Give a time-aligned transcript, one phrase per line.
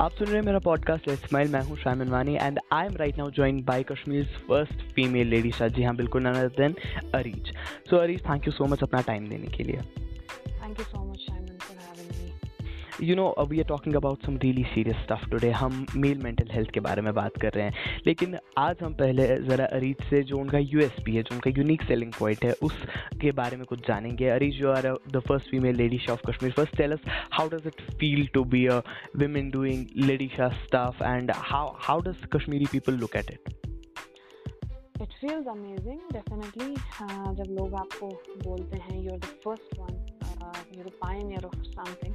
[0.00, 3.18] आप सुन रहे हैं मेरा पॉडकास्ट स्माइल मैं हूँ Shayam Wani and I am right
[3.18, 6.74] now join by Kashmir first female lady Shah ji हाँ बिल्कुल none then
[7.14, 7.52] Areej.
[7.90, 9.80] So Areej thank you so much अपना टाइम देने के लिए।
[13.02, 16.70] You know we are talking about some really serious stuff today हम male mental health
[16.70, 20.38] के बारे में बात कर रहे हैं। लेकिन आज हम पहले ज़रा अरीज से जो
[20.38, 24.60] उनका USP है, जो उनका यूनिक सेलिंग पॉइंट है, उसके बारे में कुछ जानेंगे। Areej
[24.62, 27.00] you are the first female lady of Kashmir first tell us
[27.32, 28.80] how does it feel to be a
[29.20, 33.52] women doing lady shah stuff and how how does kashmiri people look at it?
[35.02, 36.74] It feels amazing definitely
[37.34, 38.08] जब लोग आपको
[38.44, 40.06] बोलते हैं you are the first one
[40.74, 42.14] you are the of something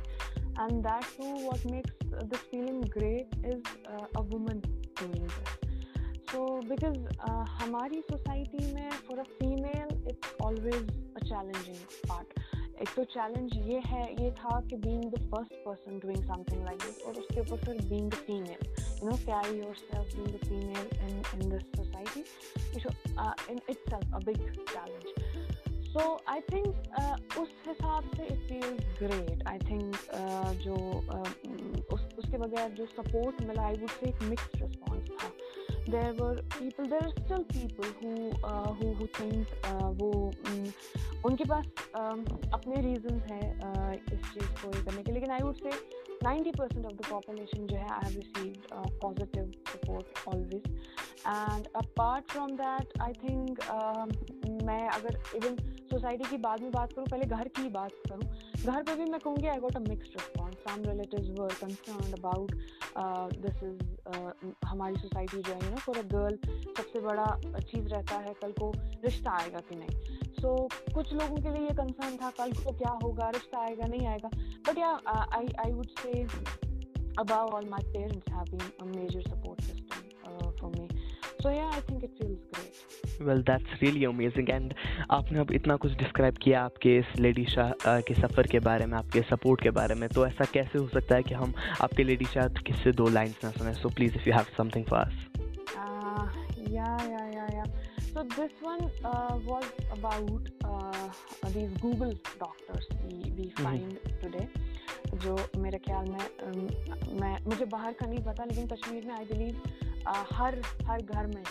[0.61, 4.61] and that too what makes this feeling great is a woman
[5.01, 5.65] doing this
[6.31, 6.99] so because
[7.61, 11.77] हमारी society में for a female it's always a challenging
[12.09, 12.41] part
[12.83, 16.83] एक तो challenge ये है ये था कि being the first person doing something like
[16.83, 18.67] this और उसके ऊपर फिर being the female
[19.03, 22.25] you know carry yourself being the female in in this society
[23.53, 25.30] in itself a big challenge
[25.92, 26.68] so I think
[27.40, 29.96] उस हिसाब से it feels great I think
[30.66, 35.30] जो uh, उस उसके बगैर जो सपोर्ट मिला आई वुड से एक मिक्स्ड रिस्पॉन्स था.
[35.90, 37.92] There were people there are still people
[39.18, 45.04] think uh, वो um, उनके पास um, अपने रीजंस हैं uh, इस चीज़ को करने
[45.04, 45.72] के लेकिन आई वुड से
[46.26, 50.64] 90 परसेंट ऑफ़ द पॉपुलेशन जो है I have received positive support always
[51.28, 53.60] and apart from that I think
[54.64, 55.56] मैं अगर इवन
[55.92, 58.22] सोसाइटी की बाद में बात करूँ पहले घर की बात करूँ।
[58.74, 62.52] घर पे भी मैं कहूँगी I got a mixed response some relatives were concern about
[63.38, 66.38] this is हमारी सोसाइटी जो है नो फॉर अ गर्ल
[66.78, 70.00] सबसे बड़ा चीज़ रहता है कल को रिश्ता आएगा कि नहीं।
[70.42, 73.86] सो so, कुछ लोगों के लिए ये कंसर्न था कल को क्या होगा रिश्ता आएगा
[73.86, 74.30] नहीं आएगा।
[74.68, 75.02] But yeah
[75.38, 76.28] I I would say
[77.12, 78.32] above all my parents
[78.82, 79.62] major support system.
[79.62, 79.81] uh, for me
[81.44, 82.80] so yeah i think it feels great.
[83.28, 84.48] Well that's really amazing.
[84.54, 84.74] And
[85.12, 88.98] आपने अब इतना कुछ डिस्क्राइब किया आपके इस लेडी शाह के सफ़र के बारे में
[88.98, 92.26] आपके सपोर्ट के बारे में। तो ऐसा कैसे हो सकता है कि हम आपके लेडी
[92.34, 93.74] शाह किससे दो लाइंस ना सुने?
[93.74, 95.28] So please if you have something for us
[96.74, 97.72] yeah yeah yeah yeah.
[98.12, 99.66] So this one uh, was
[99.96, 101.08] about uh,
[101.56, 102.14] these google
[102.44, 104.22] doctors we, we find mm-hmm.
[104.24, 104.48] today.
[105.24, 109.91] जो मेरे ख्याल में मैं मुझे बाहर का नहीं पता लेकिन कश्मीर में आई बिलीव
[110.08, 111.44] हर हर घर में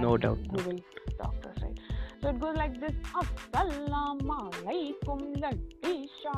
[0.00, 0.76] no doubt Google
[1.18, 1.78] doctors right
[2.22, 6.34] so it goes like this अस्सलाम वालेकुम लड्डीशा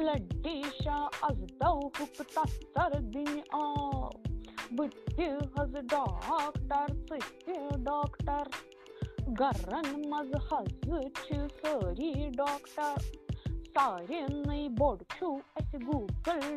[0.00, 0.98] लड्डीशा
[1.30, 3.64] अजदौ हुकता सरदिन आ
[4.80, 8.50] बिट्टी हज डॉक्टर सिट्टी डॉक्टर
[9.42, 10.74] गरन मज हज
[11.16, 13.16] छ सरी doctor
[13.78, 16.56] Sarını borçlu esi Google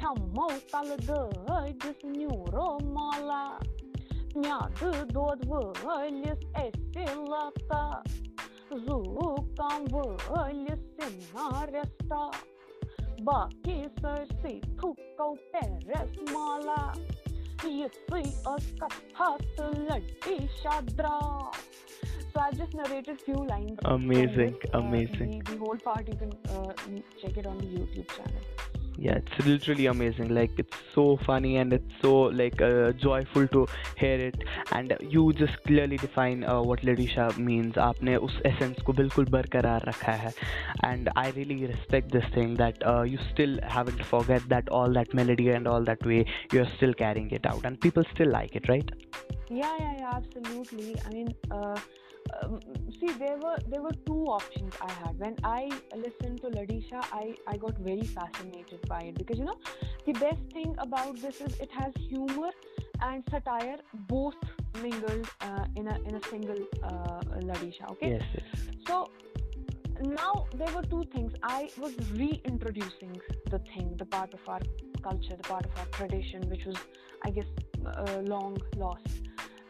[0.00, 1.30] çamol salıdı
[1.80, 3.58] düz nüro mala.
[4.34, 8.02] Miadı dod völis esilata
[8.70, 12.30] Zuktan völis sinaresta
[13.20, 16.92] Baki sörsi tukau peres mala.
[17.68, 18.18] Yısı
[18.56, 21.18] ıskatatı lölti şadra
[22.33, 23.77] So I've just narrated few lines.
[23.85, 25.43] Amazing, uh, amazing.
[25.45, 26.73] The, the, whole part you can uh,
[27.21, 28.41] check it on the YouTube channel.
[28.97, 33.67] yeah it's literally amazing like it's so funny and it's so like uh, joyful to
[33.97, 34.35] hear it
[34.71, 39.87] and you just clearly define uh, what ladisha means आपने उस essence को बिल्कुल बरकरार
[39.87, 40.33] रखा है
[40.89, 45.13] and I really respect this thing that uh, you still haven't forget that all that
[45.13, 48.69] melody and all that way you're still carrying it out and people still like it
[48.69, 48.95] right
[49.49, 51.77] yeah yeah yeah absolutely I mean uh,
[52.42, 52.60] um,
[53.00, 55.18] see there were there were two options i had.
[55.18, 59.58] When i listened to ladisha i i got very fascinated by it because you know
[60.06, 62.50] the best thing about this is it has humor
[63.02, 63.78] and satire
[64.14, 64.36] both
[64.82, 67.20] mingled uh, in a in a single uh,
[67.50, 68.10] ladisha okay?
[68.10, 68.66] Yes, yes.
[68.86, 69.10] So
[70.00, 71.32] now there were two things.
[71.42, 73.20] I was reintroducing
[73.50, 74.60] the thing the part of our
[75.02, 76.76] culture the part of our tradition which was
[77.24, 77.46] i guess
[77.86, 79.08] uh, long lost.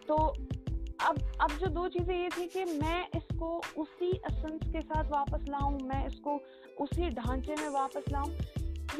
[0.07, 0.35] So
[1.01, 5.45] अब अब जो दो चीज़ें ये थी कि मैं इसको उसी एसेंस के साथ वापस
[5.49, 6.41] लाऊं मैं इसको
[6.81, 8.33] उसी ढांचे में वापस लाऊं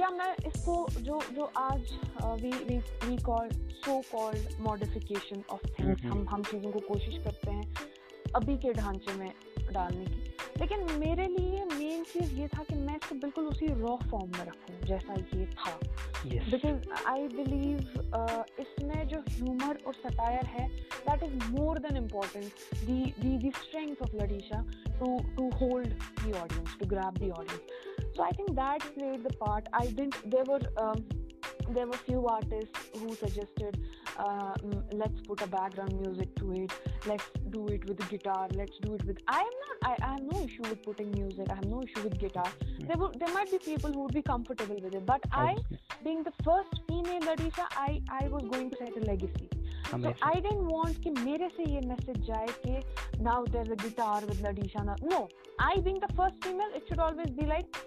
[0.01, 1.93] या मैं इसको जो जो आज
[2.43, 3.49] we we we call
[3.85, 7.75] so called modification of things हम हम चीज़ों को कोशिश करते हैं
[8.37, 9.33] अभी के ढांचे में
[9.73, 13.97] डालने की। लेकिन मेरे लिए मेन चीज़ ये था कि मैं इसको बिल्कुल उसी रॉ
[14.11, 15.79] फॉर्म में रखूँ जैसा ये था।
[16.25, 17.79] बिकॉज़ आई बिलीव
[18.61, 20.69] इसमें जो ह्यूमर और सटायर है
[21.09, 22.45] that is more than important
[22.87, 28.39] the strength of लडीशा to to hold the audience to grab the audience so I
[28.39, 30.69] think that played the part I didn't there
[31.87, 33.75] were few artists who suggested
[34.19, 34.55] uh,
[34.93, 36.73] let's put a background music to it.
[37.07, 38.49] Let's do it with guitar.
[38.53, 41.47] Let's do it with i am not i, I have no issue with putting music.
[41.51, 42.45] I have no issue with guitar.
[42.45, 42.87] Mm-hmm.
[42.87, 45.57] there will there might be people who would be comfortable with it but i
[46.05, 49.49] being the first female Ladisha, i i was going to set a legacy
[49.91, 54.43] I didn't want कि मेरे से ये message जाए कि now there's a guitar with
[54.43, 54.85] Ladisha.
[55.11, 57.79] No, I being the first female, it should always be like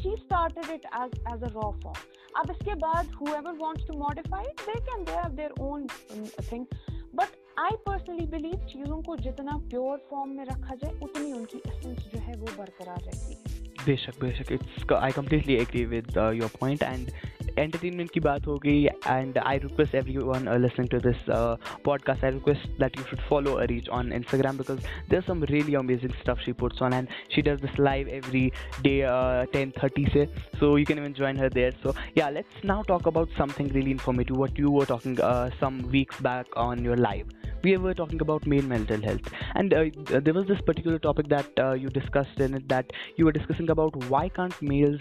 [0.00, 2.00] she started it as as a raw form.
[2.38, 6.24] अब इसके बाद whoever wants to modify it they can they have their own um,
[6.48, 6.66] thing
[7.14, 12.12] but I personally believe चीज़ों को जितना pure form में रखा जाए उतनी उनकी essence
[12.14, 13.54] जो है वो बरकरार रहती है
[13.86, 17.10] बेशक बेशक it's I completely agree with your point and
[17.56, 18.56] entertainment ki baat ho
[19.12, 23.22] and I request everyone uh, listening to this uh, podcast I request that you should
[23.28, 27.42] follow Arij on Instagram because there's some really amazing stuff she puts on and she
[27.42, 30.28] does this live every day uh, at 10:30
[30.60, 31.72] so you can even join her there.
[31.82, 35.18] So yeah let's now talk about something really informative what you were talking
[35.60, 37.26] some weeks back on your live.
[37.62, 41.88] We were talking about male mental health and there was this particular topic that you
[41.88, 45.00] discussed in it that you were discussing about why can't males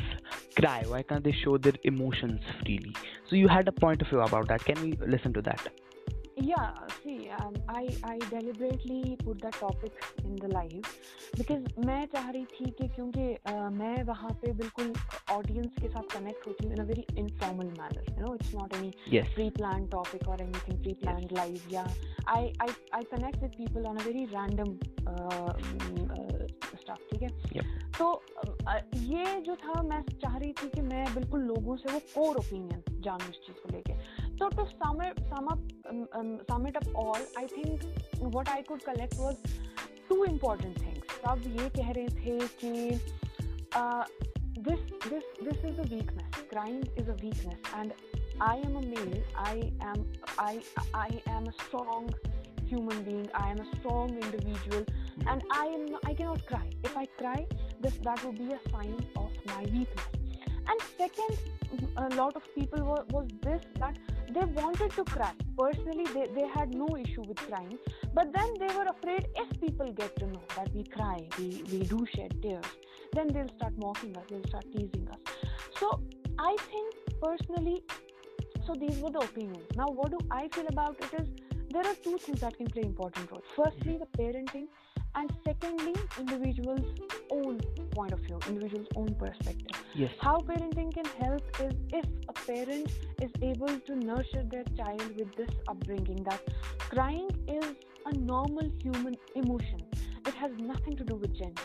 [0.56, 0.84] cry?
[0.88, 2.42] Why can't they show their emotions?
[2.63, 2.95] freely
[3.29, 5.69] so you had a point of view about that can we listen to that
[6.37, 6.71] yeah
[7.05, 9.93] see um, i i deliberately put that topic
[10.25, 10.87] in the live
[11.37, 14.93] because मैं चाह रही थी कि क्योंकि uh, मैं वहाँ पे बिल्कुल
[15.37, 18.75] ऑडियंस के साथ कनेक्ट होती हूँ in a very informal manner you know it's not
[18.77, 18.91] any
[19.35, 21.87] pre plan topic और anything pre plan live yeah
[22.37, 24.77] I I I connect with people on a very random
[26.86, 27.30] stuff ठीक है?
[27.98, 28.06] तो
[28.96, 33.02] ये जो था मैं चाह रही थी कि मैं बिल्कुल लोगों से वो कोर ओपिनियन
[33.06, 33.94] जानू इस चीज़ को लेके।
[34.38, 34.66] तो to
[36.50, 37.84] sum it all I think
[38.36, 39.38] what I could collect was
[40.10, 42.72] two important things सब ये कह रहे थे कि
[44.68, 47.94] this this this is a weakness crime is a weakness and
[48.42, 49.60] I am a male I
[49.90, 50.06] am
[50.40, 50.62] I
[50.96, 52.16] I am a strong
[52.62, 54.86] human being I am a strong individual
[55.28, 56.70] and I am I cannot cry.
[56.84, 57.46] If I cry,
[57.82, 60.08] this that will be a sign of my weakness.
[60.68, 61.38] And second,
[61.98, 63.98] a lot of people were was this that
[64.34, 65.32] they wanted to cry.
[65.58, 67.78] Personally they, they had no issue with crying.
[68.14, 71.80] But then they were afraid if people get to know that we cry we, we
[71.84, 72.66] do shed tears
[73.14, 75.20] then they'll start mocking us they'll start teasing us.
[75.80, 76.02] So
[76.40, 77.84] i think personally
[78.66, 79.68] so these were the opinions.
[79.76, 81.28] Now what do i feel about it is
[81.72, 84.04] there are two things that can play important roles firstly mm-hmm.
[84.04, 84.68] the parenting
[85.16, 86.86] and secondly individuals
[87.32, 87.60] own
[87.92, 89.78] point of view individual's own perspective.
[89.94, 90.12] Yes.
[90.20, 92.92] How parenting can help is if a parent
[93.22, 96.42] is able to nurture their child with this upbringing that
[96.78, 97.66] crying is
[98.06, 99.82] a normal human emotion.
[100.28, 101.62] It has nothing to do with gender.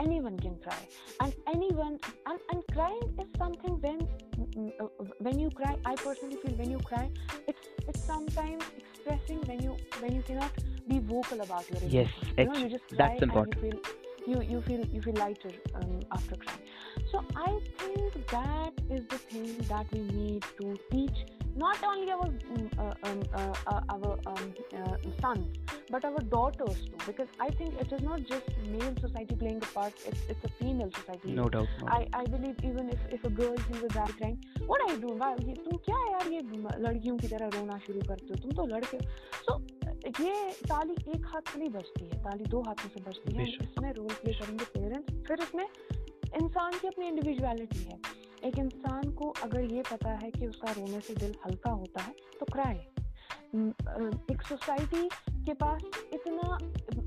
[0.00, 0.82] Anyone can cry.
[1.20, 4.08] And anyone and, and crying is something when
[4.80, 4.84] uh,
[5.18, 7.10] when you cry i personally feel when you cry
[7.46, 8.62] it's it's sometimes
[9.08, 10.50] expressing when you when you cannot
[10.86, 11.92] be vocal about your emotions.
[11.92, 13.56] Yes, you, know, you just that's important.
[13.62, 13.80] you feel
[14.26, 16.60] you, you feel you feel lighter um, after crying.
[17.10, 21.26] So I think that is the thing that we need to teach
[21.58, 25.46] not only our mm, uh, um, uh, uh, our um, uh, sons
[25.90, 29.70] but our daughters too because i think it is not just male society playing a
[29.78, 31.88] part it's, it's a female society no doubt no.
[31.88, 35.16] I, I believe even if, if a girl sees a guy crying what I do
[35.48, 36.40] ये तुम क्या यार ये
[36.84, 39.02] लड़कियों की तरह रोना शुरू करते हो तुम तो लड़के हो
[39.48, 39.60] so
[40.20, 40.34] ये
[40.68, 44.14] ताली एक हाथ से नहीं बजती है ताली दो हाथों से बजती है इसमें रोल
[44.22, 45.66] प्ले करेंगे पेरेंट्स फिर इसमें
[46.42, 47.98] इंसान की अपनी इंडिविजुअलिटी है
[48.44, 52.14] एक इंसान को अगर ये पता है कि उसका रोने से दिल हल्का होता है
[52.40, 52.86] तो क्राए
[54.32, 55.08] एक सोसाइटी
[55.44, 55.82] के पास
[56.14, 56.58] इतना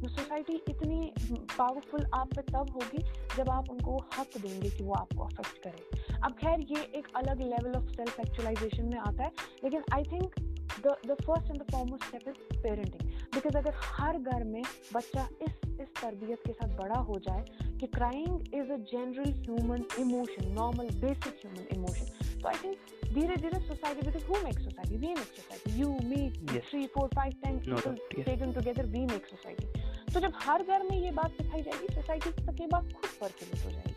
[0.01, 1.11] सोसाइटी इतनी
[1.57, 3.03] पावरफुल आप पे तब होगी
[3.37, 6.17] जब आप उनको हक देंगे कि वो आपको अफेक्ट करे.
[6.23, 9.31] अब खैर, ये एक अलग लेवल ऑफ़ सेल्फ एक्चुअलाइजेशन में आता है,
[9.63, 10.39] लेकिन I think
[10.85, 14.61] the the first and the foremost step is parenting because अगर हर घर में
[14.93, 17.43] बच्चा इस इस तरबियत के साथ बड़ा हो जाए
[17.79, 23.35] कि crying is a general human emotion normal basic human emotion तो आई थिंक धीरे
[23.41, 26.21] धीरे society because who make society we make society you me
[26.59, 27.95] three four five ten people
[28.25, 32.31] taken together we make society तो जब हर घर में ये बात सिखाई जाएगी सोसाइटी
[32.45, 33.90] तक ये बात खुद प्रचलित हो जाएगी।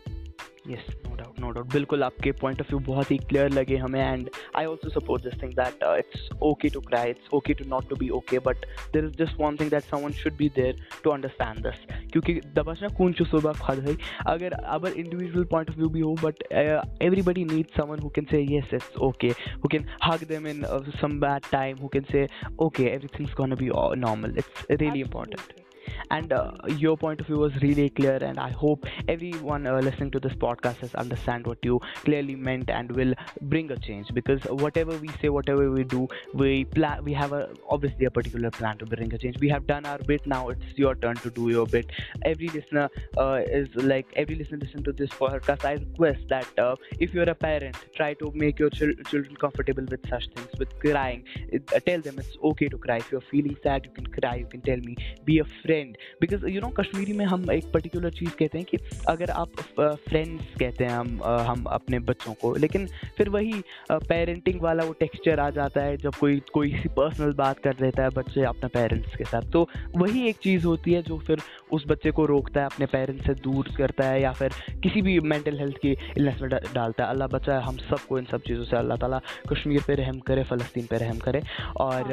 [0.67, 3.99] Yes no doubt no doubt बिल्कुल आपके पॉइंट ऑफ़ व्यू बहुत ही क्लियर लगे हमें
[4.01, 7.89] and I also suppose this thing that it's okay to cry it's okay to not
[7.89, 11.09] to be okay but there is just one thing that someone should be there to
[11.09, 15.77] understand this क्योंकि दबाश ना कौन चू सुबह खद है। अगर अब individual point of
[15.77, 19.87] view भी हो but everybody need someone who can say yes it's okay who can
[20.03, 20.63] hug them in
[21.01, 22.27] some bad time who can say
[22.61, 23.69] okay every things can be
[23.99, 25.64] normal it's really important
[26.11, 30.11] and uh, your point of view was really clear and i hope everyone uh, listening
[30.11, 34.07] to this podcast has understand what you clearly meant and will bring a change.
[34.13, 38.51] Because whatever we say whatever we do we plan we have a obviously a particular
[38.51, 39.37] plan to bring a change.
[39.39, 40.25] We have done our bit.
[40.25, 41.89] Now it's your turn to do your bit.
[42.23, 46.75] Every listener uh, is like every listener listen to this podcast i request that uh,
[46.99, 50.77] if you're a parent try to make your chil- children comfortable with such things with
[50.79, 51.23] crying.
[51.49, 52.97] It, uh, tell them it's okay to cry.
[52.97, 54.35] If you're feeling sad you can cry.
[54.35, 58.09] You can tell me be a friend because you know Kashmiri में हम एक particular
[58.13, 58.77] चीज़ कहते हैं कि
[59.09, 59.61] अगर आप
[60.07, 65.39] friends कहते हैं हम हम अपने बच्चों को लेकिन फिर वही पेरेंटिंग वाला वो टेक्सचर
[65.39, 69.15] आ जाता है जब कोई कोई सी पर्सनल बात कर देता है बच्चे अपने पेरेंट्स
[69.15, 69.67] के साथ। तो
[69.97, 71.41] वही एक चीज़ होती है जो फिर
[71.73, 74.53] उस बच्चे को रोकता है अपने पेरेंट्स से दूर करता है या फिर
[74.83, 78.41] किसी भी मेंटल हेल्थ की इलनेस में डालता है। अल्लाह बचा हम सबको इन सब
[78.47, 81.41] चीज़ों से अल्लाह ताला कश्मीर पे रहम करे फ़लस्तीन पे रहम करे।
[81.79, 82.03] और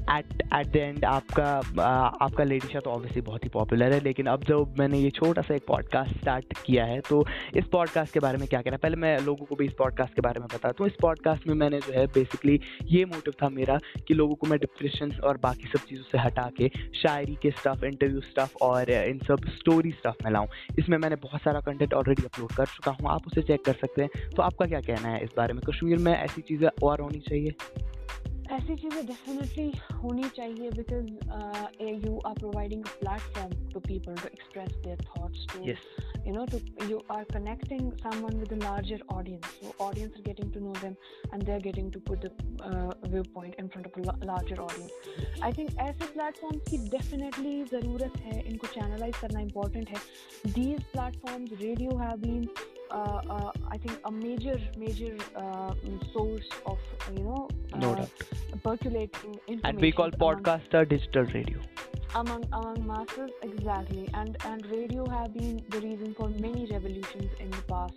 [0.00, 4.26] एट एट द एंड आपका आ, आपका लेडीशा तो ऑब्वियसली बहुत ही पॉपुलर है लेकिन
[4.26, 7.26] अब जब मैंने ये छोटा सा एक पॉडकास्ट स्टार्ट किया है तो
[7.56, 10.20] इस पॉडकास्ट के बारे में क्या कहना पहले मैं लोगों को भी इस पॉडकास्ट के
[10.20, 13.78] बारे में बताता हूँ। इस पॉडकास्ट में मैंने जो है बेसिकली ये मोटिव था मेरा
[14.08, 17.84] कि लोगों को मैं डिप्रेशन और बाकी सब चीज़ों से हटा के शायरी के स्टफ़
[17.84, 20.46] इंटरव्यू स्टफ़ और इन सब स्टोरी स्टफ़ में लाऊँ।
[20.78, 24.02] इसमें मैंने बहुत सारा कंटेंट ऑलरेडी अपलोड कर चुका हूँ। आप उसे चेक कर सकते
[24.02, 25.62] हैं। तो आपका क्या कहना है इस बारे में?
[25.62, 27.54] कश्मीर में ऐसी चीज़ें और होनी चाहिए?
[28.52, 29.70] ऐसी चीज़ें डेफिनेटली
[30.02, 35.66] होनी चाहिए because you are providing a platform to people to express their thoughts to
[35.70, 35.88] yes
[36.24, 40.50] you know to you are connecting someone with a larger audience so audience are getting
[40.56, 40.96] to know them
[41.32, 42.30] and they're getting to put the
[42.70, 44.92] uh, viewpoint in front of a la- larger audience
[45.48, 50.02] i think ऐसे platforms की definitely ज़रूरत है इनको channelize करना important है
[50.58, 55.74] these platforms radio have been uh, uh, I think a major major uh,
[56.12, 56.78] source of
[57.16, 58.06] you know No uh,
[58.64, 61.60] percolating information And we call podcast a digital radio.
[62.14, 64.08] among among masses exactly.
[64.14, 67.94] And and radio have been the reason for many revolutions in the past.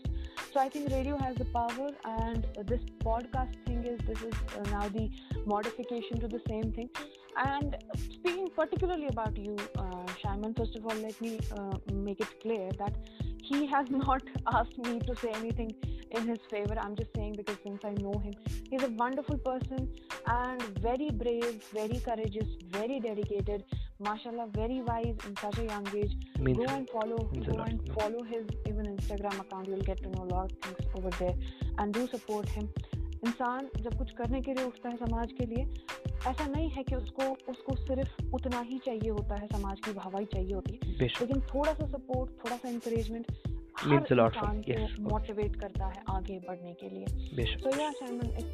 [0.54, 4.34] So i think radio has the power and uh, this podcast thing is this is
[4.58, 5.10] uh, now the
[5.46, 6.90] modification to the same thing.
[7.44, 7.76] And
[8.12, 12.72] speaking particularly about you uh, Shaiman, first of all let me uh, make it clear
[12.84, 12.94] that
[13.53, 14.23] he has not
[14.53, 15.75] asked me to say anything
[16.11, 18.33] in his favor i'm just saying because since i know him
[18.71, 19.89] he's a wonderful person
[20.27, 22.49] and very brave very courageous
[22.79, 23.65] very dedicated
[24.09, 27.57] mashallah very wise in such a young age Means go and follow means a go
[27.59, 27.95] lot, and no.
[27.95, 31.35] follow his even instagram account you'll get to know a lot of things over there
[31.79, 32.71] and do support him
[33.27, 35.65] इंसान जब कुछ करने के लिए उठता है समाज के लिए
[36.28, 40.26] ऐसा नहीं है कि उसको उसको सिर्फ़ उतना ही चाहिए होता है समाज की भावाई
[40.26, 43.26] चाहिए होती है। लेकिन थोड़ा सा सपोर्ट थोड़ा सा इंकरेजमेंट
[45.00, 47.06] मोटिवेट करता है आगे बढ़ने के लिए।
[47.46, 47.90] सो या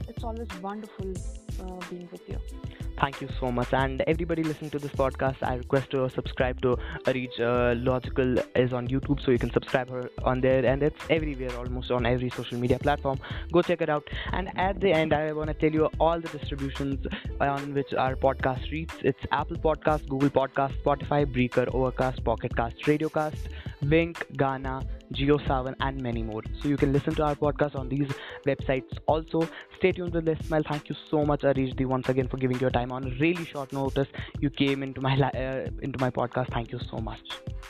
[0.10, 1.14] it's always wonderful
[1.62, 2.89] being with you.
[3.00, 3.72] Thank you so much.
[3.72, 8.74] And everybody listening to this podcast, I request to subscribe to Arij uh, Logical is
[8.74, 12.30] on YouTube, so you can subscribe her on there, and it's everywhere, almost on every
[12.30, 13.18] social media platform.
[13.54, 14.06] Go check it out.
[14.34, 17.08] And at the end, I want to tell you all the distributions
[17.40, 18.94] on which our podcast reads.
[19.02, 23.48] It's Apple Podcast, Google Podcast, Spotify, Breaker, Overcast, Pocket Cast, Radiocast,
[23.82, 24.82] Wink, Ghana,
[25.14, 26.42] GeoSavan, and many more.
[26.62, 28.10] So you can listen to our podcast on these
[28.46, 28.98] websites.
[29.06, 30.64] Also, stay tuned with Let's Smile.
[30.68, 34.08] Thank you so much, Arishdi, once again for giving your time on really short notice.
[34.40, 36.52] You came into my uh, into my podcast.
[36.54, 37.22] Thank you so much.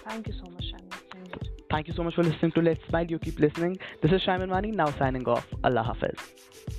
[0.08, 0.80] Thank you so much, here.
[1.70, 3.06] Thank you so much for listening to Let's Smile.
[3.06, 3.78] You keep listening.
[4.02, 5.46] This is Shaiman Wani now signing off.
[5.64, 6.79] Allah Hafiz.